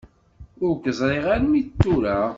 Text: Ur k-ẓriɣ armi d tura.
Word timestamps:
Ur 0.65 0.73
k-ẓriɣ 0.83 1.25
armi 1.35 1.61
d 1.65 1.67
tura. 1.81 2.19